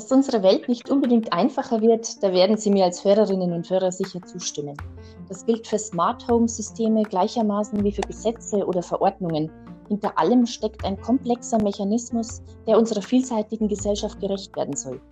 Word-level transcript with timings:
Dass 0.00 0.10
unsere 0.10 0.42
Welt 0.42 0.66
nicht 0.66 0.88
unbedingt 0.88 1.30
einfacher 1.30 1.82
wird, 1.82 2.22
da 2.22 2.32
werden 2.32 2.56
Sie 2.56 2.70
mir 2.70 2.86
als 2.86 3.04
Hörerinnen 3.04 3.52
und 3.52 3.68
Hörer 3.68 3.92
sicher 3.92 4.22
zustimmen. 4.22 4.74
Das 5.28 5.44
gilt 5.44 5.66
für 5.66 5.78
Smart 5.78 6.26
Home 6.26 6.48
Systeme 6.48 7.02
gleichermaßen 7.02 7.84
wie 7.84 7.92
für 7.92 8.00
Gesetze 8.00 8.64
oder 8.66 8.82
Verordnungen. 8.82 9.50
Hinter 9.88 10.18
allem 10.18 10.46
steckt 10.46 10.86
ein 10.86 10.98
komplexer 11.02 11.62
Mechanismus, 11.62 12.40
der 12.66 12.78
unserer 12.78 13.02
vielseitigen 13.02 13.68
Gesellschaft 13.68 14.18
gerecht 14.20 14.56
werden 14.56 14.74
soll. 14.74 15.02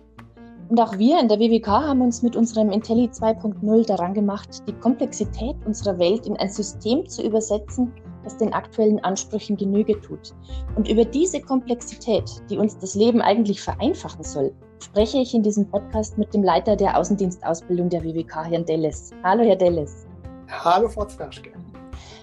Und 0.69 0.81
auch 0.81 0.97
wir 0.97 1.19
in 1.19 1.27
der 1.27 1.37
WWK 1.37 1.67
haben 1.67 2.01
uns 2.01 2.23
mit 2.23 2.35
unserem 2.35 2.71
Intelli 2.71 3.09
2.0 3.09 3.85
daran 3.85 4.15
gemacht, 4.15 4.63
die 4.67 4.73
Komplexität 4.73 5.55
unserer 5.67 5.99
Welt 5.99 6.25
in 6.25 6.35
ein 6.37 6.49
System 6.49 7.07
zu 7.07 7.21
übersetzen, 7.21 7.93
das 8.23 8.37
den 8.37 8.53
aktuellen 8.53 9.03
Ansprüchen 9.03 9.55
Genüge 9.55 10.01
tut. 10.01 10.33
Und 10.75 10.89
über 10.89 11.05
diese 11.05 11.41
Komplexität, 11.41 12.27
die 12.49 12.57
uns 12.57 12.75
das 12.79 12.95
Leben 12.95 13.21
eigentlich 13.21 13.61
vereinfachen 13.61 14.23
soll, 14.23 14.51
spreche 14.83 15.17
ich 15.19 15.33
in 15.33 15.43
diesem 15.43 15.69
Podcast 15.69 16.17
mit 16.17 16.33
dem 16.33 16.43
Leiter 16.43 16.75
der 16.75 16.97
Außendienstausbildung 16.97 17.89
der 17.89 18.03
WWK, 18.03 18.45
Herrn 18.45 18.65
Delles. 18.65 19.11
Hallo, 19.23 19.43
Herr 19.43 19.55
Delles. 19.55 20.07
Hallo, 20.47 20.87
Frau 20.87 21.05
Zwerschke. 21.05 21.51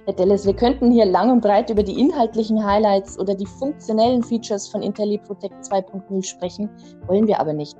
Herr 0.04 0.14
Delles, 0.14 0.46
wir 0.46 0.54
könnten 0.54 0.90
hier 0.92 1.04
lang 1.04 1.30
und 1.30 1.40
breit 1.40 1.68
über 1.70 1.82
die 1.82 2.00
inhaltlichen 2.00 2.64
Highlights 2.64 3.18
oder 3.18 3.34
die 3.34 3.46
funktionellen 3.46 4.22
Features 4.22 4.68
von 4.68 4.82
IntelliProtect 4.82 5.64
2.0 5.64 6.24
sprechen, 6.24 6.70
wollen 7.06 7.26
wir 7.26 7.40
aber 7.40 7.52
nicht. 7.52 7.76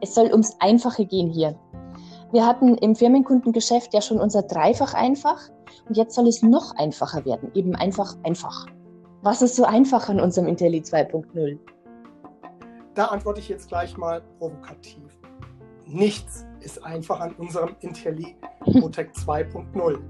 Es 0.00 0.14
soll 0.14 0.30
ums 0.30 0.56
Einfache 0.60 1.04
gehen 1.04 1.30
hier. 1.30 1.54
Wir 2.32 2.44
hatten 2.44 2.74
im 2.76 2.94
Firmenkundengeschäft 2.94 3.94
ja 3.94 4.02
schon 4.02 4.20
unser 4.20 4.42
Dreifach 4.42 4.92
einfach 4.92 5.48
und 5.88 5.96
jetzt 5.96 6.14
soll 6.14 6.28
es 6.28 6.42
noch 6.42 6.74
einfacher 6.76 7.24
werden, 7.24 7.50
eben 7.54 7.74
einfach 7.74 8.16
einfach. 8.24 8.66
Was 9.22 9.40
ist 9.40 9.56
so 9.56 9.64
einfach 9.64 10.08
an 10.08 10.20
unserem 10.20 10.46
Intelli 10.46 10.80
2.0? 10.80 11.58
Da 12.98 13.04
antworte 13.04 13.38
ich 13.38 13.48
jetzt 13.48 13.68
gleich 13.68 13.96
mal 13.96 14.22
provokativ. 14.40 15.16
Nichts 15.86 16.44
ist 16.58 16.84
einfach 16.84 17.20
an 17.20 17.32
unserem 17.34 17.76
Intelli 17.78 18.34
Protect 18.58 19.16
2.0. 19.18 19.94
Und 19.94 20.02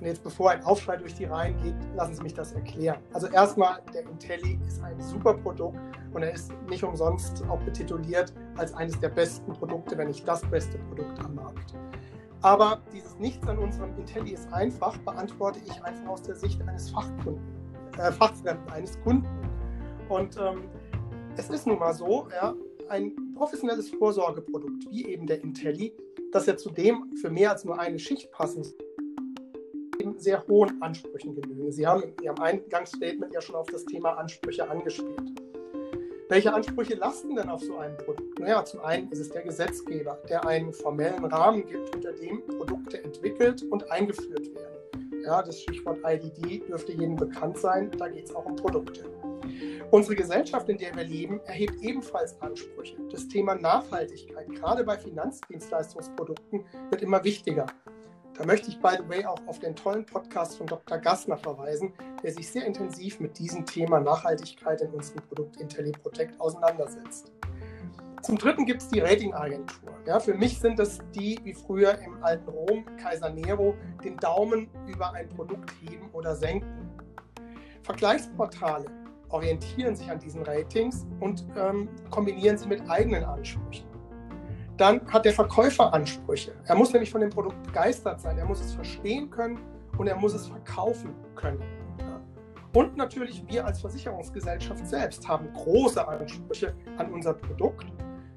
jetzt, 0.00 0.24
bevor 0.24 0.52
ein 0.52 0.64
Aufschrei 0.64 0.96
durch 0.96 1.14
die 1.14 1.26
Reihen 1.26 1.54
geht, 1.62 1.74
lassen 1.94 2.14
Sie 2.14 2.22
mich 2.22 2.32
das 2.32 2.52
erklären. 2.52 2.96
Also 3.12 3.26
erstmal, 3.26 3.82
der 3.92 4.04
Intelli 4.04 4.58
ist 4.66 4.82
ein 4.82 4.98
super 5.02 5.34
Produkt 5.34 5.78
und 6.14 6.22
er 6.22 6.32
ist 6.32 6.50
nicht 6.70 6.82
umsonst 6.82 7.44
auch 7.50 7.60
betituliert 7.60 8.32
als 8.56 8.72
eines 8.72 8.98
der 8.98 9.10
besten 9.10 9.52
Produkte, 9.52 9.98
wenn 9.98 10.08
nicht 10.08 10.26
das 10.26 10.40
beste 10.46 10.78
Produkt 10.78 11.22
am 11.22 11.34
Markt. 11.34 11.74
Aber 12.40 12.80
dieses 12.90 13.18
Nichts 13.18 13.46
an 13.46 13.58
unserem 13.58 13.94
Intelli 13.98 14.30
ist 14.30 14.50
einfach, 14.50 14.96
beantworte 14.96 15.60
ich 15.62 15.84
einfach 15.84 16.08
aus 16.08 16.22
der 16.22 16.36
Sicht 16.36 16.58
eines 16.66 16.88
Fachkunden, 16.88 17.42
äh, 17.98 18.10
Fachfremden, 18.10 18.66
eines 18.72 18.98
Kunden. 19.02 19.28
Und 20.08 20.38
ähm, 20.38 20.64
es 21.36 21.50
ist 21.50 21.66
nun 21.66 21.78
mal 21.78 21.94
so, 21.94 22.28
ja, 22.30 22.54
ein 22.88 23.34
professionelles 23.34 23.90
Vorsorgeprodukt 23.90 24.90
wie 24.90 25.06
eben 25.06 25.26
der 25.26 25.42
Intelli, 25.42 25.94
das 26.32 26.46
ja 26.46 26.56
zudem 26.56 27.14
für 27.20 27.30
mehr 27.30 27.52
als 27.52 27.64
nur 27.64 27.78
eine 27.78 27.98
Schicht 27.98 28.30
passen 28.30 28.64
sehr 30.18 30.46
hohen 30.48 30.80
Ansprüchen 30.82 31.34
genügen. 31.34 31.70
Sie 31.72 31.86
haben 31.86 32.02
in 32.02 32.14
Ihrem 32.22 32.40
Eingangsstatement 32.40 33.32
ja 33.32 33.40
schon 33.40 33.54
auf 33.54 33.66
das 33.66 33.84
Thema 33.84 34.12
Ansprüche 34.12 34.68
angespielt. 34.68 35.40
Welche 36.28 36.52
Ansprüche 36.52 36.94
lasten 36.94 37.36
denn 37.36 37.48
auf 37.48 37.62
so 37.62 37.76
einem 37.76 37.96
Produkt? 37.98 38.38
Naja, 38.38 38.64
zum 38.64 38.80
einen 38.80 39.10
ist 39.10 39.18
es 39.18 39.30
der 39.30 39.42
Gesetzgeber, 39.42 40.18
der 40.28 40.46
einen 40.46 40.72
formellen 40.72 41.24
Rahmen 41.26 41.66
gibt, 41.66 41.94
unter 41.94 42.12
dem 42.12 42.44
Produkte 42.46 43.02
entwickelt 43.04 43.62
und 43.70 43.90
eingeführt 43.90 44.54
werden. 44.54 45.22
Ja, 45.22 45.42
das 45.42 45.60
Stichwort 45.60 45.98
IDD 46.04 46.66
dürfte 46.66 46.92
jedem 46.92 47.16
bekannt 47.16 47.58
sein, 47.58 47.90
da 47.98 48.08
geht 48.08 48.26
es 48.26 48.34
auch 48.34 48.46
um 48.46 48.56
Produkte. 48.56 49.04
Unsere 49.90 50.16
Gesellschaft, 50.16 50.68
in 50.68 50.78
der 50.78 50.94
wir 50.96 51.04
leben, 51.04 51.40
erhebt 51.46 51.80
ebenfalls 51.82 52.40
Ansprüche. 52.40 52.96
Das 53.10 53.28
Thema 53.28 53.54
Nachhaltigkeit, 53.54 54.48
gerade 54.50 54.84
bei 54.84 54.98
Finanzdienstleistungsprodukten, 54.98 56.64
wird 56.90 57.02
immer 57.02 57.22
wichtiger. 57.22 57.66
Da 58.36 58.44
möchte 58.44 58.68
ich, 58.68 58.80
by 58.80 58.96
the 58.98 59.08
way, 59.08 59.24
auch 59.24 59.38
auf 59.46 59.60
den 59.60 59.76
tollen 59.76 60.04
Podcast 60.04 60.56
von 60.56 60.66
Dr. 60.66 60.98
Gassner 60.98 61.36
verweisen, 61.36 61.92
der 62.22 62.32
sich 62.32 62.50
sehr 62.50 62.66
intensiv 62.66 63.20
mit 63.20 63.38
diesem 63.38 63.64
Thema 63.64 64.00
Nachhaltigkeit 64.00 64.80
in 64.80 64.90
unserem 64.90 65.22
Produkt 65.28 65.56
IntelliProtect 65.60 66.40
auseinandersetzt. 66.40 67.30
Zum 68.22 68.38
Dritten 68.38 68.64
gibt 68.64 68.82
es 68.82 68.88
die 68.88 69.00
Ratingagentur. 69.00 69.92
Ja, 70.06 70.18
für 70.18 70.34
mich 70.34 70.58
sind 70.58 70.78
das 70.78 70.98
die, 71.14 71.38
wie 71.44 71.52
früher 71.52 71.98
im 71.98 72.24
alten 72.24 72.48
Rom, 72.48 72.84
Kaiser 72.96 73.30
Nero, 73.30 73.76
den 74.02 74.16
Daumen 74.16 74.68
über 74.88 75.12
ein 75.12 75.28
Produkt 75.28 75.70
heben 75.82 76.10
oder 76.12 76.34
senken. 76.34 76.90
Vergleichsportale 77.82 79.03
orientieren 79.34 79.94
sich 79.94 80.10
an 80.10 80.18
diesen 80.18 80.42
Ratings 80.42 81.06
und 81.20 81.44
ähm, 81.56 81.88
kombinieren 82.10 82.56
sie 82.56 82.68
mit 82.68 82.88
eigenen 82.88 83.24
Ansprüchen 83.24 83.94
dann 84.76 85.00
hat 85.12 85.24
der 85.24 85.32
Verkäufer 85.32 85.92
Ansprüche. 85.92 86.52
Er 86.66 86.74
muss 86.74 86.92
nämlich 86.92 87.10
von 87.10 87.20
dem 87.20 87.30
Produkt 87.30 87.62
begeistert 87.62 88.20
sein, 88.20 88.38
er 88.38 88.44
muss 88.44 88.60
es 88.60 88.74
verstehen 88.74 89.30
können 89.30 89.58
und 89.98 90.06
er 90.06 90.16
muss 90.16 90.34
es 90.34 90.46
verkaufen 90.46 91.14
können. 91.36 91.62
Und 92.74 92.96
natürlich 92.96 93.44
wir 93.46 93.64
als 93.64 93.80
Versicherungsgesellschaft 93.80 94.84
selbst 94.88 95.28
haben 95.28 95.52
große 95.52 96.06
Ansprüche 96.06 96.74
an 96.96 97.12
unser 97.12 97.34
Produkt. 97.34 97.86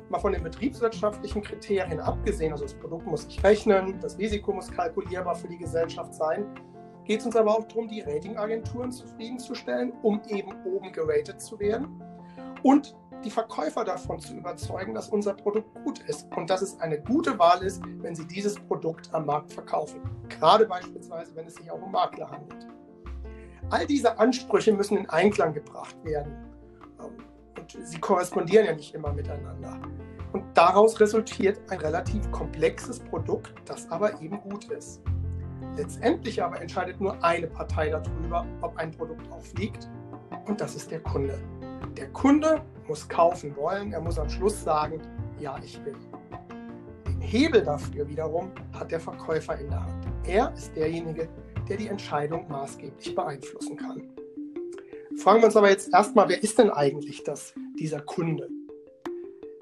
Mal 0.10 0.20
von 0.20 0.32
den 0.32 0.44
betriebswirtschaftlichen 0.44 1.42
Kriterien 1.42 2.00
abgesehen, 2.00 2.52
also 2.52 2.64
das 2.64 2.76
Produkt 2.76 3.08
muss 3.08 3.24
sich 3.24 3.44
rechnen, 3.44 4.00
das 4.00 4.18
Risiko 4.18 4.54
muss 4.54 4.72
kalkulierbar 4.72 5.36
für 5.36 5.48
die 5.48 5.58
Gesellschaft 5.58 6.14
sein, 6.14 6.46
geht 7.08 7.22
es 7.22 7.26
uns 7.26 7.36
aber 7.38 7.58
auch 7.58 7.64
darum, 7.64 7.88
die 7.88 8.02
Ratingagenturen 8.02 8.92
zufriedenzustellen, 8.92 9.94
um 10.02 10.22
eben 10.28 10.52
oben 10.66 10.92
geratet 10.92 11.42
zu 11.42 11.58
werden. 11.60 12.02
Und 12.64 12.96
die 13.24 13.30
Verkäufer 13.32 13.84
davon 13.84 14.20
zu 14.20 14.36
überzeugen, 14.36 14.94
dass 14.94 15.10
unser 15.10 15.34
Produkt 15.34 15.74
gut 15.84 16.00
ist 16.00 16.28
und 16.36 16.50
dass 16.50 16.62
es 16.62 16.80
eine 16.82 17.00
gute 17.00 17.40
Wahl 17.40 17.64
ist, 17.64 17.82
wenn 18.02 18.14
sie 18.14 18.28
dieses 18.28 18.56
Produkt 18.56 19.10
am 19.14 19.26
Markt 19.26 19.54
verkaufen. 19.54 20.02
Gerade 20.30 20.66
beispielsweise, 20.66 21.36
wenn 21.36 21.48
es 21.48 21.56
sich 21.56 21.72
auch 21.72 21.82
um 21.82 21.92
Makler 21.92 22.30
handelt. 22.30 22.68
All 23.70 23.88
diese 23.88 24.20
Ansprüche 24.20 24.74
müssen 24.74 24.98
in 24.98 25.10
Einklang 25.10 25.54
gebracht 25.54 25.96
werden. 26.04 26.34
Ähm, 27.00 27.18
und 27.58 27.78
sie 27.84 28.00
korrespondieren 28.00 28.66
ja 28.66 28.76
nicht 28.76 28.94
immer 28.94 29.14
miteinander. 29.14 29.80
Und 30.34 30.44
daraus 30.54 31.00
resultiert 31.00 31.60
ein 31.70 31.80
relativ 31.80 32.30
komplexes 32.32 33.00
Produkt, 33.00 33.54
das 33.66 33.90
aber 33.90 34.22
eben 34.22 34.40
gut 34.42 34.66
ist. 34.66 35.02
Letztendlich 35.78 36.42
aber 36.42 36.60
entscheidet 36.60 37.00
nur 37.00 37.24
eine 37.24 37.46
Partei 37.46 37.90
darüber, 37.90 38.46
ob 38.62 38.76
ein 38.78 38.92
Produkt 38.92 39.32
auch 39.32 39.44
fliegt, 39.44 39.88
und 40.48 40.60
das 40.60 40.76
ist 40.76 40.90
der 40.90 41.02
Kunde. 41.02 41.38
Der 41.96 42.08
Kunde 42.08 42.64
muss 42.88 43.08
kaufen 43.08 43.56
wollen, 43.56 43.94
er 43.94 44.02
muss 44.02 44.18
am 44.18 44.28
Schluss 44.28 44.64
sagen, 44.64 45.00
ja, 45.40 45.56
ich 45.64 45.80
will. 45.86 45.96
Den 47.06 47.22
Hebel 47.22 47.62
dafür 47.62 48.08
wiederum 48.08 48.52
hat 48.74 48.92
der 48.92 49.00
Verkäufer 49.00 49.60
in 49.60 49.70
der 49.70 49.84
Hand. 49.84 50.08
Er 50.26 50.52
ist 50.56 50.76
derjenige, 50.76 51.30
der 51.70 51.78
die 51.78 51.90
Entscheidung 51.90 52.48
maßgeblich 52.50 53.14
beeinflussen 53.14 53.78
kann. 53.78 54.02
Fragen 55.18 55.42
wir 55.42 55.46
uns 55.46 55.58
aber 55.58 55.70
jetzt 55.70 55.94
erstmal, 55.94 56.28
wer 56.28 56.42
ist 56.42 56.58
denn 56.58 56.72
eigentlich 56.72 57.24
das, 57.24 57.54
dieser 57.80 58.02
Kunde? 58.02 58.50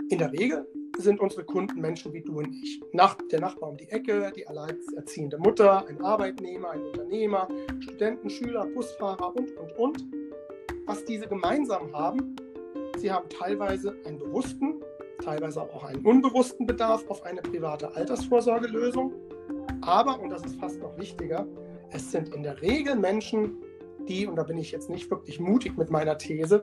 In 0.10 0.20
der 0.20 0.32
Regel 0.32 0.66
sind 0.98 1.20
unsere 1.20 1.44
Kunden 1.44 1.82
Menschen 1.82 2.14
wie 2.14 2.22
du 2.22 2.40
und 2.40 2.54
ich. 2.54 2.82
Nach, 2.94 3.18
der 3.32 3.42
Nachbar 3.42 3.70
um 3.70 3.78
die 3.78 3.90
Ecke, 3.90 4.32
die 4.36 4.48
alleinerziehende 4.48 5.38
Mutter, 5.38 5.86
ein 5.88 6.02
Arbeitnehmer, 6.02 6.72
ein 6.72 6.84
Unternehmer, 6.84 7.48
Studenten, 7.80 8.30
Schüler, 8.30 8.66
Busfahrer 8.68 9.36
und, 9.36 9.56
und, 9.58 9.78
und. 9.78 10.06
Was 10.86 11.04
diese 11.06 11.28
gemeinsam 11.28 11.92
haben, 11.94 12.36
sie 12.98 13.12
haben 13.12 13.28
teilweise 13.30 13.96
einen 14.06 14.20
bewussten, 14.20 14.82
teilweise 15.24 15.62
auch 15.62 15.84
einen 15.84 16.06
unbewussten 16.06 16.66
Bedarf 16.66 17.06
auf 17.08 17.24
eine 17.24 17.42
private 17.42 17.94
Altersvorsorgelösung. 17.96 19.14
Aber, 19.82 20.20
und 20.20 20.30
das 20.30 20.44
ist 20.44 20.60
fast 20.60 20.80
noch 20.80 20.98
wichtiger, 20.98 21.48
es 21.92 22.12
sind 22.12 22.34
in 22.34 22.44
der 22.44 22.62
Regel 22.62 22.96
Menschen, 22.96 23.58
die, 24.08 24.28
und 24.28 24.36
da 24.36 24.44
bin 24.44 24.58
ich 24.58 24.72
jetzt 24.72 24.90
nicht 24.90 25.10
wirklich 25.10 25.40
mutig 25.40 25.78
mit 25.78 25.90
meiner 25.90 26.18
These, 26.18 26.62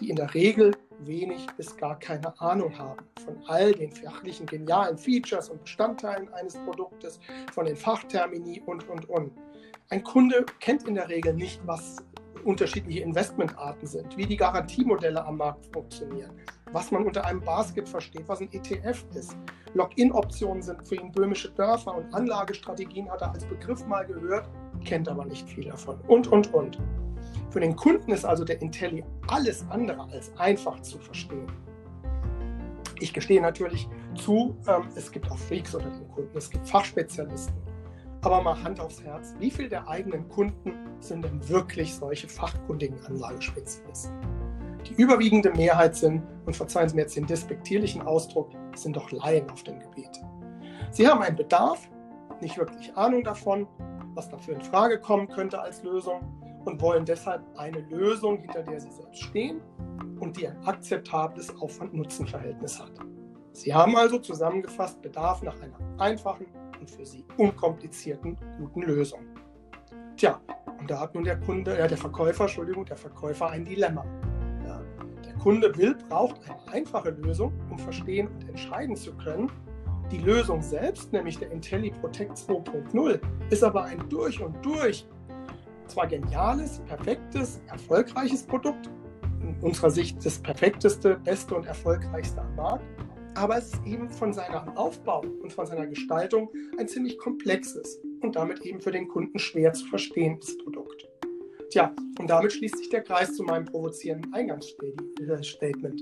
die 0.00 0.10
in 0.10 0.16
der 0.16 0.34
Regel 0.34 0.72
wenig 1.00 1.46
bis 1.56 1.76
gar 1.76 1.98
keine 1.98 2.38
Ahnung 2.40 2.76
haben 2.78 3.04
von 3.24 3.36
all 3.46 3.72
den 3.72 3.90
fachlichen, 3.90 4.46
genialen 4.46 4.96
Features 4.96 5.48
und 5.48 5.62
Bestandteilen 5.62 6.32
eines 6.34 6.56
Produktes, 6.64 7.20
von 7.52 7.66
den 7.66 7.76
Fachtermini 7.76 8.62
und, 8.66 8.88
und, 8.88 9.08
und. 9.08 9.32
Ein 9.90 10.02
Kunde 10.02 10.46
kennt 10.60 10.88
in 10.88 10.94
der 10.94 11.08
Regel 11.08 11.34
nicht, 11.34 11.60
was 11.66 11.96
unterschiedliche 12.44 13.00
Investmentarten 13.00 13.86
sind, 13.86 14.16
wie 14.16 14.26
die 14.26 14.36
Garantiemodelle 14.36 15.24
am 15.24 15.38
Markt 15.38 15.66
funktionieren, 15.72 16.30
was 16.72 16.90
man 16.90 17.04
unter 17.04 17.24
einem 17.24 17.40
Basket 17.40 17.88
versteht, 17.88 18.28
was 18.28 18.40
ein 18.40 18.52
ETF 18.52 19.04
ist. 19.14 19.36
Login-Optionen 19.74 20.62
sind 20.62 20.86
für 20.86 20.96
ihn 20.96 21.10
böhmische 21.10 21.50
Dörfer 21.50 21.96
und 21.96 22.12
Anlagestrategien 22.14 23.10
hat 23.10 23.22
er 23.22 23.32
als 23.32 23.44
Begriff 23.44 23.84
mal 23.86 24.06
gehört, 24.06 24.48
kennt 24.84 25.08
aber 25.08 25.24
nicht 25.24 25.48
viel 25.48 25.64
davon. 25.64 25.98
Und, 26.06 26.28
und, 26.28 26.52
und. 26.52 26.78
Für 27.54 27.60
den 27.60 27.76
Kunden 27.76 28.10
ist 28.10 28.24
also 28.24 28.44
der 28.44 28.60
Intelli 28.60 29.04
alles 29.28 29.64
andere 29.70 30.08
als 30.10 30.36
einfach 30.38 30.82
zu 30.82 30.98
verstehen. 30.98 31.46
Ich 32.98 33.14
gestehe 33.14 33.40
natürlich 33.40 33.88
zu, 34.16 34.56
ähm, 34.66 34.88
es 34.96 35.12
gibt 35.12 35.30
auch 35.30 35.38
Freaks 35.38 35.72
unter 35.72 35.88
den 35.88 36.08
Kunden, 36.08 36.36
es 36.36 36.50
gibt 36.50 36.68
Fachspezialisten. 36.68 37.54
Aber 38.22 38.42
mal 38.42 38.60
Hand 38.60 38.80
aufs 38.80 39.04
Herz, 39.04 39.36
wie 39.38 39.52
viele 39.52 39.68
der 39.68 39.86
eigenen 39.86 40.28
Kunden 40.28 40.72
sind 40.98 41.24
denn 41.24 41.48
wirklich 41.48 41.94
solche 41.94 42.26
fachkundigen 42.26 42.98
Anlagespezialisten? 43.06 44.12
Die 44.88 45.00
überwiegende 45.00 45.52
Mehrheit 45.52 45.94
sind, 45.94 46.24
und 46.46 46.56
verzeihen 46.56 46.88
Sie 46.88 46.96
mir 46.96 47.02
jetzt 47.02 47.14
den 47.14 47.28
despektierlichen 47.28 48.02
Ausdruck, 48.02 48.50
sind 48.74 48.96
doch 48.96 49.12
Laien 49.12 49.48
auf 49.48 49.62
dem 49.62 49.78
Gebiet. 49.78 50.20
Sie 50.90 51.06
haben 51.06 51.22
einen 51.22 51.36
Bedarf, 51.36 51.88
nicht 52.40 52.58
wirklich 52.58 52.96
Ahnung 52.96 53.22
davon, 53.22 53.68
was 54.16 54.28
dafür 54.28 54.54
in 54.54 54.60
Frage 54.60 54.98
kommen 54.98 55.28
könnte 55.28 55.60
als 55.60 55.84
Lösung 55.84 56.43
und 56.64 56.80
wollen 56.80 57.04
deshalb 57.04 57.42
eine 57.56 57.80
Lösung, 57.90 58.38
hinter 58.38 58.62
der 58.62 58.80
sie 58.80 58.90
selbst 58.90 59.22
stehen 59.22 59.60
und 60.20 60.36
die 60.36 60.48
ein 60.48 60.56
akzeptables 60.64 61.54
Aufwand-Nutzen-Verhältnis 61.60 62.80
hat. 62.80 62.92
Sie 63.52 63.72
haben 63.72 63.96
also 63.96 64.18
zusammengefasst 64.18 65.00
Bedarf 65.00 65.42
nach 65.42 65.60
einer 65.60 65.78
einfachen 65.98 66.46
und 66.80 66.90
für 66.90 67.06
Sie 67.06 67.24
unkomplizierten 67.36 68.36
guten 68.58 68.82
Lösung. 68.82 69.20
Tja, 70.16 70.40
und 70.80 70.90
da 70.90 71.00
hat 71.00 71.14
nun 71.14 71.24
der 71.24 71.38
Kunde, 71.38 71.78
ja, 71.78 71.86
der 71.86 71.96
Verkäufer, 71.96 72.44
Entschuldigung, 72.44 72.84
der 72.84 72.96
Verkäufer 72.96 73.50
ein 73.50 73.64
Dilemma. 73.64 74.04
Ja, 74.66 74.80
der 75.24 75.34
Kunde 75.34 75.74
will, 75.76 75.96
braucht 76.08 76.40
eine 76.48 76.72
einfache 76.72 77.10
Lösung, 77.10 77.52
um 77.70 77.78
verstehen 77.78 78.28
und 78.28 78.48
entscheiden 78.48 78.96
zu 78.96 79.14
können. 79.14 79.50
Die 80.10 80.18
Lösung 80.18 80.60
selbst, 80.60 81.12
nämlich 81.12 81.38
der 81.38 81.50
IntelliProtect 81.50 82.32
2.0, 82.32 83.20
ist 83.50 83.64
aber 83.64 83.84
ein 83.84 84.08
durch 84.08 84.42
und 84.42 84.64
durch 84.64 85.06
zwar 85.88 86.06
geniales, 86.06 86.80
perfektes, 86.86 87.60
erfolgreiches 87.68 88.42
Produkt, 88.44 88.90
in 89.40 89.56
unserer 89.60 89.90
Sicht 89.90 90.24
das 90.24 90.38
perfekteste, 90.38 91.16
beste 91.24 91.54
und 91.54 91.66
erfolgreichste 91.66 92.40
am 92.40 92.54
Markt, 92.56 92.84
aber 93.34 93.58
es 93.58 93.72
ist 93.72 93.84
eben 93.84 94.08
von 94.08 94.32
seinem 94.32 94.76
Aufbau 94.76 95.22
und 95.42 95.52
von 95.52 95.66
seiner 95.66 95.86
Gestaltung 95.86 96.48
ein 96.78 96.88
ziemlich 96.88 97.18
komplexes 97.18 98.00
und 98.20 98.36
damit 98.36 98.60
eben 98.60 98.80
für 98.80 98.92
den 98.92 99.08
Kunden 99.08 99.38
schwer 99.38 99.72
zu 99.72 99.86
verstehendes 99.86 100.56
Produkt. 100.58 101.08
Tja, 101.70 101.92
und 102.20 102.30
damit 102.30 102.52
schließt 102.52 102.78
sich 102.78 102.88
der 102.90 103.02
Kreis 103.02 103.34
zu 103.34 103.42
meinem 103.42 103.64
provozierenden 103.64 104.32
Eingangsstatement. 104.32 106.00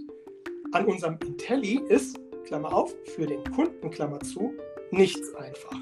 An 0.73 0.85
unserem 0.87 1.19
Intelli 1.25 1.81
ist, 1.89 2.19
Klammer 2.45 2.73
auf, 2.73 2.95
für 3.17 3.27
den 3.27 3.43
Kunden, 3.53 3.91
Klammer 3.91 4.21
zu, 4.21 4.53
nichts 4.91 5.35
einfach. 5.35 5.79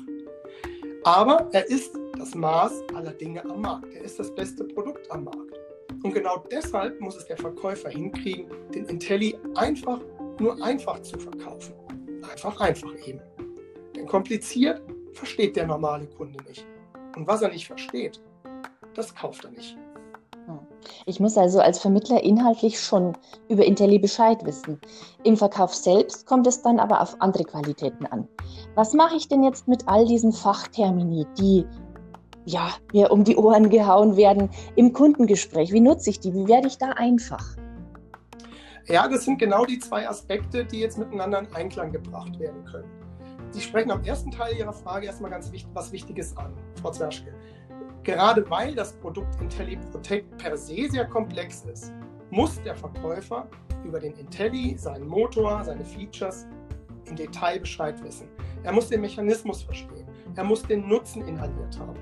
Aber 1.05 1.49
er 1.53 1.69
ist 1.69 2.00
das 2.21 2.35
Maß 2.35 2.83
aller 2.95 3.13
Dinge 3.13 3.43
am 3.47 3.63
Markt. 3.63 3.95
Er 3.95 4.03
ist 4.03 4.19
das 4.19 4.35
beste 4.35 4.65
Produkt 4.65 5.11
am 5.11 5.25
Markt. 5.25 5.59
Und 6.03 6.13
genau 6.13 6.45
deshalb 6.51 7.01
muss 7.01 7.17
es 7.17 7.27
der 7.27 7.39
Verkäufer 7.39 7.89
hinkriegen, 7.89 8.47
den 8.75 8.85
Intelli 8.87 9.39
einfach 9.55 10.01
nur 10.39 10.63
einfach 10.63 11.01
zu 11.01 11.19
verkaufen. 11.19 11.75
Einfach, 12.31 12.61
einfach 12.61 12.95
eben. 13.07 13.21
Denn 13.97 14.07
kompliziert 14.07 14.83
versteht 15.15 15.57
der 15.57 15.67
normale 15.67 16.07
Kunde 16.09 16.43
nicht. 16.45 16.67
Und 17.17 17.27
was 17.27 17.41
er 17.41 17.49
nicht 17.49 17.67
versteht, 17.67 18.21
das 18.95 19.15
kauft 19.15 19.45
er 19.45 19.51
nicht. 19.53 19.79
Hm. 20.47 20.59
Ich 21.07 21.21
muss 21.21 21.39
also 21.39 21.61
als 21.61 21.79
Vermittler 21.79 22.23
inhaltlich 22.23 22.79
schon 22.79 23.17
über 23.49 23.65
Intelli 23.65 23.99
Bescheid 23.99 24.45
wissen. 24.45 24.79
Im 25.25 25.39
Verkauf 25.39 25.75
selbst 25.75 26.27
kommt 26.27 26.47
es 26.47 26.61
dann 26.61 26.81
aber 26.81 27.01
auf 27.01 27.17
andere 27.21 27.45
Qualitäten 27.45 28.05
an. 28.07 28.29
Was 28.75 28.93
mache 28.93 29.17
ich 29.17 29.29
denn 29.29 29.43
jetzt 29.43 29.69
mit 29.69 29.89
all 29.89 30.05
diesen 30.07 30.33
Fachtermini, 30.33 31.27
die 31.39 31.67
ja, 32.45 32.71
mir 32.93 33.11
um 33.11 33.25
die 33.25 33.37
Ohren 33.37 33.71
gehauen 33.71 34.17
werden 34.17 34.51
im 34.77 34.93
Kundengespräch? 34.93 35.73
Wie 35.73 35.81
nutze 35.81 36.11
ich 36.11 36.21
die? 36.21 36.33
Wie 36.33 36.49
werde 36.49 36.69
ich 36.69 36.79
da 36.79 36.91
einfach? 36.91 37.57
Ja, 38.87 39.07
das 39.07 39.25
sind 39.25 39.39
genau 39.39 39.65
die 39.65 39.79
zwei 39.79 40.09
Aspekte, 40.09 40.65
die 40.65 40.81
jetzt 40.81 40.99
miteinander 40.99 41.41
in 41.41 41.53
Einklang 41.55 41.93
gebracht 41.93 42.39
werden 42.41 42.65
können. 42.65 42.91
Sie 43.51 43.61
sprechen 43.61 43.91
am 43.91 44.03
ersten 44.05 44.31
Teil 44.31 44.57
Ihrer 44.57 44.73
Frage 44.73 45.07
erstmal 45.07 45.31
ganz 45.31 45.51
wichtig, 45.53 45.71
was 45.75 45.93
Wichtiges 45.93 46.37
an, 46.37 46.53
Frau 46.81 46.91
Zwerschke. 46.91 47.35
Gerade 48.03 48.49
weil 48.49 48.75
das 48.75 48.93
Produkt 48.95 49.41
IntelliProtect 49.41 50.39
per 50.39 50.57
se 50.57 50.89
sehr 50.89 51.05
komplex 51.07 51.65
ist, 51.65 51.93
muss 52.31 52.63
der 52.63 52.75
Verkäufer 52.75 53.49
über 53.85 53.99
den 53.99 54.15
Intelli, 54.15 54.77
seinen 54.79 55.07
Motor, 55.07 55.63
seine 55.65 55.85
Features 55.85 56.47
im 57.07 57.17
Detail 57.17 57.61
Bescheid 57.61 58.03
wissen. 58.03 58.29
Er 58.63 58.73
muss 58.73 58.89
den 58.89 59.01
Mechanismus 59.01 59.63
verstehen. 59.63 60.07
Er 60.37 60.45
muss 60.45 60.63
den 60.63 60.89
Nutzen 60.89 61.27
inhaliert 61.27 61.79
haben. 61.79 61.99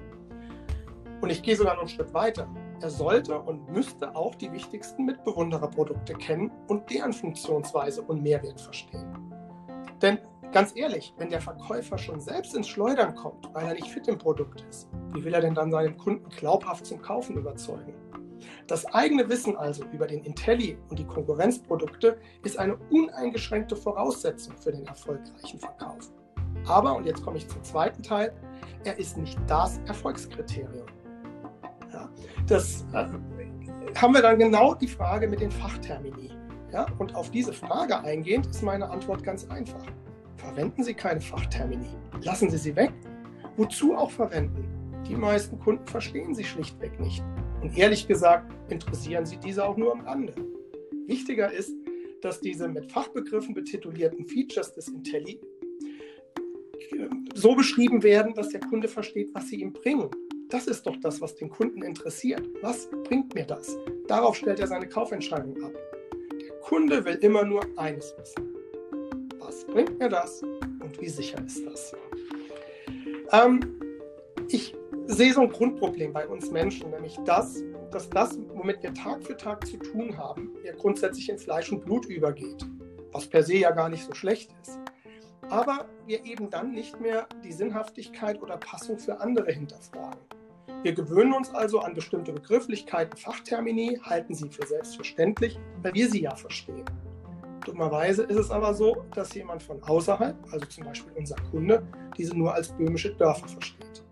Und 1.29 1.33
ich 1.33 1.43
gehe 1.43 1.57
sogar 1.57 1.75
noch 1.75 1.83
einen 1.83 1.91
Schritt 1.91 2.15
weiter. 2.15 2.49
Er 2.81 2.89
sollte 2.89 3.39
und 3.39 3.69
müsste 3.69 4.17
auch 4.17 4.35
die 4.35 4.51
wichtigsten 4.51 5.05
Mitbewundererprodukte 5.05 6.15
kennen 6.15 6.51
und 6.69 6.89
deren 6.89 7.13
Funktionsweise 7.13 8.01
und 8.01 8.23
Mehrwert 8.23 8.59
verstehen. 8.59 9.15
Denn 10.01 10.17
ganz 10.53 10.75
ehrlich, 10.75 11.13
wenn 11.19 11.29
der 11.29 11.43
Verkäufer 11.43 11.99
schon 11.99 12.19
selbst 12.19 12.57
ins 12.57 12.67
Schleudern 12.67 13.15
kommt, 13.15 13.53
weil 13.53 13.67
er 13.67 13.75
nicht 13.75 13.91
fit 13.91 14.09
im 14.09 14.17
Produkt 14.17 14.65
ist, 14.71 14.89
wie 15.13 15.23
will 15.23 15.35
er 15.35 15.43
denn 15.43 15.55
dann 15.55 15.71
seinen 15.71 15.99
Kunden 15.99 16.31
glaubhaft 16.31 16.87
zum 16.87 17.03
Kaufen 17.03 17.37
überzeugen? 17.37 17.93
Das 18.67 18.87
eigene 18.87 19.29
Wissen 19.29 19.55
also 19.55 19.85
über 19.93 20.07
den 20.07 20.25
Intelli 20.25 20.79
und 20.89 20.99
die 20.99 21.07
Konkurrenzprodukte 21.07 22.19
ist 22.43 22.59
eine 22.59 22.79
uneingeschränkte 22.89 23.77
Voraussetzung 23.77 24.57
für 24.57 24.73
den 24.73 24.87
erfolgreichen 24.87 25.59
Verkauf. 25.59 26.11
Aber, 26.67 26.97
und 26.97 27.05
jetzt 27.05 27.23
komme 27.23 27.37
ich 27.37 27.47
zum 27.47 27.63
zweiten 27.63 28.03
Teil, 28.03 28.33
er 28.85 28.99
ist 28.99 29.19
nicht 29.19 29.39
das 29.47 29.79
Erfolgskriterium. 29.87 30.87
Ja, 31.93 32.09
das 32.47 32.85
äh, 32.93 33.07
haben 33.95 34.15
wir 34.15 34.23
dann 34.23 34.39
genau 34.39 34.75
die 34.75 34.89
Frage 34.89 35.29
mit 35.29 35.41
den 35.41 35.51
Fachtermini. 35.51 36.31
Ja, 36.73 36.87
und 36.99 37.15
auf 37.15 37.31
diese 37.31 37.53
Frage 37.53 37.99
eingehend 38.01 38.47
ist 38.47 38.63
meine 38.63 38.89
Antwort 38.91 39.23
ganz 39.23 39.49
einfach. 39.49 39.85
Verwenden 40.37 40.85
Sie 40.85 40.95
keine 40.95 41.21
Fachtermini. 41.21 41.89
Lassen 42.23 42.51
Sie 42.51 42.59
sie 42.59 42.77
weg. 42.77 42.93
Wozu 43.57 43.97
auch 43.97 44.11
verwenden? 44.11 44.65
Die 45.09 45.17
meisten 45.17 45.59
Kunden 45.59 45.87
verstehen 45.87 46.35
sie 46.35 46.45
schlichtweg 46.45 47.01
nicht. 47.01 47.25
Und 47.63 47.77
ehrlich 47.77 48.07
gesagt 48.07 48.53
interessieren 48.69 49.25
sie 49.25 49.39
diese 49.39 49.65
auch 49.65 49.77
nur 49.77 49.93
am 49.93 50.03
Rande. 50.03 50.35
Wichtiger 51.07 51.51
ist, 51.51 51.73
dass 52.21 52.41
diese 52.41 52.69
mit 52.69 52.93
Fachbegriffen 52.93 53.55
betitulierten 53.55 54.27
Features 54.27 54.75
des 54.75 54.89
Intelli 54.89 55.41
äh, 56.93 57.09
so 57.35 57.55
beschrieben 57.55 58.03
werden, 58.03 58.35
dass 58.35 58.51
der 58.51 58.61
Kunde 58.61 58.89
versteht, 58.89 59.31
was 59.35 59.49
sie 59.49 59.61
ihm 59.63 59.73
bringen 59.73 60.11
das 60.49 60.67
ist 60.67 60.87
doch 60.87 60.97
das, 60.97 61.21
was 61.21 61.35
den 61.35 61.51
Kunden 61.51 61.83
interessiert. 61.83 62.43
Was 62.63 62.89
bringt 63.05 63.35
mir 63.35 63.45
das? 63.45 63.77
Darauf 64.07 64.37
stellt 64.37 64.61
er 64.61 64.67
seine 64.67 64.89
Kaufentscheidung 64.89 65.63
ab. 65.63 65.73
Der 66.41 66.57
Kunde 66.61 67.05
will 67.05 67.17
immer 67.17 67.45
nur 67.45 67.63
eines 67.77 68.15
wissen. 68.19 68.55
Was 69.39 69.67
bringt 69.67 69.99
mir 69.99 70.09
das 70.09 70.43
und 70.43 70.99
wie 71.01 71.09
sicher 71.09 71.39
ist 71.45 71.67
das? 71.67 71.93
Ähm, 73.33 73.61
ich 74.49 74.75
sehe 75.07 75.33
so 75.35 75.43
ein 75.43 75.51
Grundproblem 75.51 76.13
bei 76.13 76.27
uns 76.27 76.51
Menschen, 76.51 76.91
nämlich 76.91 77.19
das, 77.25 77.63
dass 77.91 78.09
das, 78.09 78.39
womit 78.55 78.83
wir 78.83 78.95
Tag 78.95 79.23
für 79.23 79.37
Tag 79.37 79.67
zu 79.67 79.77
tun 79.79 80.17
haben, 80.17 80.55
ja 80.65 80.73
grundsätzlich 80.73 81.29
in 81.29 81.39
Fleisch 81.39 81.71
und 81.71 81.85
Blut 81.85 82.07
übergeht, 82.07 82.67
was 83.13 83.27
per 83.27 83.43
se 83.43 83.57
ja 83.57 83.71
gar 83.71 83.89
nicht 83.89 84.05
so 84.05 84.15
schlecht 84.15 84.51
ist. 84.63 84.79
Aber 85.51 85.87
wir 86.07 86.25
eben 86.25 86.51
dann 86.51 86.73
nicht 86.73 87.01
mehr 87.01 87.27
die 87.43 87.53
Sinnhaftigkeit 87.53 88.41
oder 88.43 88.59
Passung 88.59 88.99
für 88.99 89.21
andere 89.21 89.51
hinterfragen. 89.51 90.21
Wir 90.85 90.93
gewöhnen 90.93 91.33
uns 91.33 91.51
also 91.51 91.81
an 91.81 91.95
bestimmte 91.95 92.33
Begrifflichkeiten, 92.33 93.17
Fachtermini, 93.17 93.99
halten 94.03 94.35
sie 94.35 94.49
für 94.49 94.65
selbstverständlich, 94.65 95.59
weil 95.83 95.93
wir 95.93 96.09
sie 96.09 96.23
ja 96.23 96.37
verstehen. 96.37 96.85
Dummerweise 97.67 98.23
ist 98.23 98.37
es 98.37 98.51
aber 98.53 98.73
so, 98.73 99.05
dass 99.13 99.35
jemand 99.35 99.63
von 99.63 99.83
außerhalb, 99.83 100.37
also 100.53 100.65
zum 100.67 100.85
Beispiel 100.85 101.13
unser 101.17 101.35
Kunde, 101.51 101.83
diese 102.17 102.37
nur 102.39 102.55
als 102.55 102.69
böhmische 102.69 103.13
Dörfer 103.15 103.49
versteht. 103.49 104.05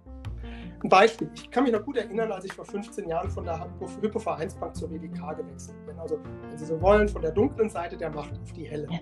Ein 0.83 0.89
Beispiel. 0.89 1.31
Ich 1.35 1.51
kann 1.51 1.63
mich 1.63 1.73
noch 1.73 1.85
gut 1.85 1.97
erinnern, 1.99 2.33
als 2.33 2.45
ich 2.45 2.53
vor 2.53 2.65
15 2.65 3.09
Jahren 3.09 3.31
von 3.31 3.45
der 3.45 3.65
Hypo 4.03 4.19
Vereinsbank 4.19 4.75
zur 4.75 4.91
WDK 4.91 5.37
gewechselt 5.37 5.77
bin. 5.87 5.99
Also, 6.01 6.19
wenn 6.49 6.59
Sie 6.59 6.67
so 6.67 6.81
wollen, 6.83 7.09
von 7.09 7.23
der 7.23 7.31
dunklen 7.31 7.71
Seite 7.71 7.97
der 7.97 8.11
Macht 8.11 8.33
auf 8.43 8.53
die 8.53 8.65
helle. 8.65 8.89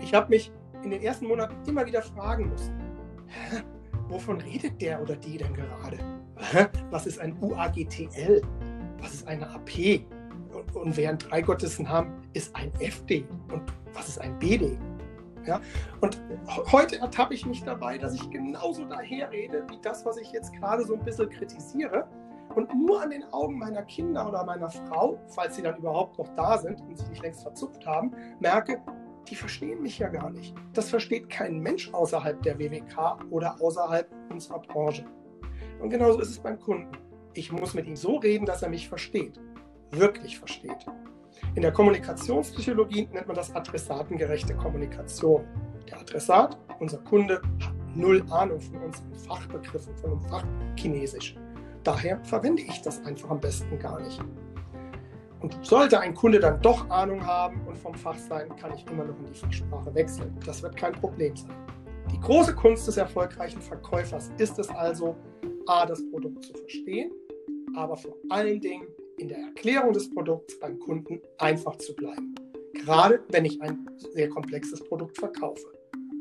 Ich 0.00 0.12
habe 0.12 0.28
mich 0.28 0.52
in 0.82 0.90
den 0.90 1.00
ersten 1.00 1.26
Monaten 1.26 1.54
immer 1.66 1.86
wieder 1.86 2.02
fragen 2.02 2.50
müssen, 2.50 2.76
wovon 4.08 4.40
redet 4.40 4.80
der 4.80 5.00
oder 5.00 5.16
die 5.16 5.38
denn 5.38 5.54
gerade? 5.54 5.98
Was 6.90 7.06
ist 7.06 7.20
ein 7.20 7.36
UAGTL? 7.40 8.42
Was 9.00 9.14
ist 9.14 9.28
eine 9.28 9.48
AP? 9.48 10.04
Und, 10.52 10.76
und 10.76 10.96
während 10.96 11.30
drei 11.30 11.42
Gottesnamen 11.42 12.12
ist 12.32 12.54
ein 12.54 12.72
FD. 12.80 13.26
Und 13.52 13.62
was 13.92 14.08
ist 14.08 14.20
ein 14.20 14.38
BD? 14.38 14.78
Ja? 15.46 15.60
Und 16.00 16.22
heute 16.72 16.98
ertappe 17.00 17.34
ich 17.34 17.44
mich 17.44 17.62
dabei, 17.64 17.98
dass 17.98 18.14
ich 18.14 18.30
genauso 18.30 18.84
daherrede, 18.84 19.64
wie 19.68 19.78
das, 19.82 20.04
was 20.06 20.16
ich 20.16 20.32
jetzt 20.32 20.52
gerade 20.54 20.84
so 20.84 20.94
ein 20.94 21.04
bisschen 21.04 21.28
kritisiere. 21.28 22.06
Und 22.54 22.72
nur 22.74 23.02
an 23.02 23.10
den 23.10 23.24
Augen 23.32 23.58
meiner 23.58 23.82
Kinder 23.82 24.28
oder 24.28 24.44
meiner 24.44 24.70
Frau, 24.70 25.18
falls 25.28 25.56
sie 25.56 25.62
dann 25.62 25.76
überhaupt 25.76 26.18
noch 26.18 26.28
da 26.36 26.58
sind 26.58 26.80
und 26.82 26.96
sich 26.96 27.08
nicht 27.08 27.22
längst 27.22 27.42
verzupft 27.42 27.84
haben, 27.84 28.12
merke, 28.38 28.80
die 29.28 29.36
verstehen 29.36 29.82
mich 29.82 29.98
ja 29.98 30.08
gar 30.08 30.30
nicht. 30.30 30.54
Das 30.72 30.90
versteht 30.90 31.28
kein 31.28 31.60
Mensch 31.60 31.92
außerhalb 31.92 32.42
der 32.42 32.58
WWK 32.58 33.24
oder 33.30 33.60
außerhalb 33.60 34.08
unserer 34.30 34.60
Branche. 34.60 35.04
Und 35.80 35.90
genauso 35.90 36.20
ist 36.20 36.30
es 36.30 36.38
beim 36.38 36.58
Kunden. 36.58 36.92
Ich 37.34 37.50
muss 37.52 37.74
mit 37.74 37.86
ihm 37.86 37.96
so 37.96 38.16
reden, 38.16 38.46
dass 38.46 38.62
er 38.62 38.68
mich 38.68 38.88
versteht. 38.88 39.40
Wirklich 39.90 40.38
versteht. 40.38 40.86
In 41.54 41.62
der 41.62 41.72
Kommunikationspsychologie 41.72 43.08
nennt 43.12 43.26
man 43.26 43.36
das 43.36 43.54
adressatengerechte 43.54 44.54
Kommunikation. 44.54 45.44
Der 45.88 46.00
Adressat, 46.00 46.58
unser 46.80 46.98
Kunde, 46.98 47.40
hat 47.60 47.74
null 47.94 48.24
Ahnung 48.30 48.60
von 48.60 48.82
unseren 48.82 49.14
Fachbegriffen, 49.14 49.96
von 49.96 50.10
dem 50.10 50.20
Fachchinesisch. 50.22 51.36
Daher 51.82 52.18
verwende 52.24 52.62
ich 52.62 52.82
das 52.82 53.04
einfach 53.04 53.30
am 53.30 53.40
besten 53.40 53.78
gar 53.78 54.00
nicht. 54.00 54.20
Und 55.44 55.58
sollte 55.60 56.00
ein 56.00 56.14
Kunde 56.14 56.40
dann 56.40 56.58
doch 56.62 56.88
Ahnung 56.88 57.22
haben 57.22 57.60
und 57.66 57.76
vom 57.76 57.94
Fach 57.94 58.16
sein, 58.16 58.48
kann 58.56 58.72
ich 58.74 58.86
immer 58.86 59.04
noch 59.04 59.18
in 59.18 59.26
die 59.26 59.38
Fachsprache 59.38 59.94
wechseln. 59.94 60.34
Das 60.46 60.62
wird 60.62 60.74
kein 60.74 60.94
Problem 60.94 61.36
sein. 61.36 61.54
Die 62.10 62.18
große 62.18 62.54
Kunst 62.54 62.88
des 62.88 62.96
erfolgreichen 62.96 63.60
Verkäufers 63.60 64.30
ist 64.38 64.58
es 64.58 64.70
also, 64.70 65.14
A, 65.66 65.84
das 65.84 66.02
Produkt 66.10 66.44
zu 66.44 66.54
verstehen, 66.54 67.12
aber 67.76 67.94
vor 67.94 68.14
allen 68.30 68.58
Dingen 68.58 68.86
in 69.18 69.28
der 69.28 69.36
Erklärung 69.36 69.92
des 69.92 70.08
Produkts 70.14 70.58
beim 70.58 70.78
Kunden 70.78 71.20
einfach 71.36 71.76
zu 71.76 71.94
bleiben. 71.94 72.34
Gerade 72.72 73.22
wenn 73.28 73.44
ich 73.44 73.60
ein 73.60 73.86
sehr 74.14 74.30
komplexes 74.30 74.82
Produkt 74.82 75.18
verkaufe. 75.18 75.66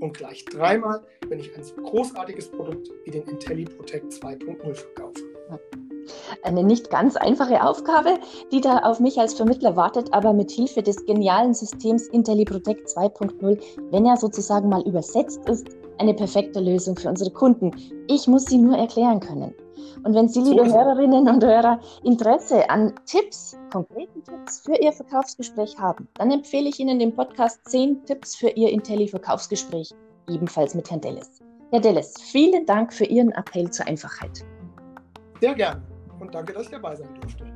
Und 0.02 0.18
gleich 0.18 0.44
dreimal, 0.44 1.02
wenn 1.30 1.40
ich 1.40 1.56
ein 1.56 1.64
so 1.64 1.76
großartiges 1.76 2.52
Produkt 2.52 2.90
wie 3.06 3.12
den 3.12 3.24
IntelliProtect 3.24 4.12
2.0 4.12 4.74
verkaufe. 4.74 5.24
Eine 6.44 6.64
nicht 6.64 6.90
ganz 6.90 7.16
einfache 7.16 7.64
Aufgabe, 7.64 8.20
die 8.52 8.62
da 8.62 8.80
auf 8.80 9.00
mich 9.00 9.20
als 9.20 9.34
Vermittler 9.34 9.76
wartet, 9.76 10.14
aber 10.14 10.34
mit 10.34 10.52
Hilfe 10.52 10.84
des 10.84 11.06
genialen 11.06 11.54
Systems 11.54 12.08
IntelliProtect 12.08 12.88
2.0, 12.88 13.60
wenn 13.92 14.06
er 14.06 14.18
sozusagen 14.18 14.70
mal 14.70 14.82
übersetzt 14.82 15.48
ist, 15.50 15.68
eine 15.98 16.14
perfekte 16.14 16.60
Lösung 16.60 16.96
für 16.96 17.10
unsere 17.10 17.32
Kunden. 17.32 17.72
Ich 18.08 18.28
muss 18.28 18.46
sie 18.46 18.58
nur 18.58 18.78
erklären 18.78 19.20
können. 19.20 19.54
Und 20.04 20.16
wenn 20.16 20.28
Sie, 20.28 20.42
liebe 20.42 20.66
Hörerinnen 20.66 21.30
und 21.30 21.44
Hörer, 21.44 21.80
Interesse 22.04 22.70
an 22.70 22.94
Tipps, 23.06 23.58
konkreten 23.72 24.24
Tipps 24.24 24.60
für 24.60 24.76
Ihr 24.76 24.92
Verkaufsgespräch 24.92 25.78
haben, 25.78 26.08
dann 26.16 26.32
empfehle 26.32 26.68
ich 26.68 26.80
Ihnen 26.80 27.00
den 27.00 27.16
Podcast 27.16 27.60
10 27.70 28.06
Tipps 28.06 28.36
für 28.36 28.50
Ihr 28.50 28.70
Intelli-Verkaufsgespräch, 28.70 29.94
ebenfalls 30.30 30.76
mit 30.76 30.90
Herrn 30.90 31.02
Delles. 31.02 31.40
Herr 31.72 31.80
Delles, 31.80 32.16
vielen 32.22 32.66
Dank 32.66 32.92
für 32.92 33.06
Ihren 33.06 33.32
Appell 33.32 33.70
zur 33.72 33.88
Einfachheit. 33.88 34.44
Sehr 35.40 35.56
gerne 35.56 35.93
und 36.24 36.34
danke, 36.34 36.54
dass 36.54 36.64
ich 36.64 36.72
dabei 36.72 36.96
sein 36.96 37.14
durfte. 37.22 37.53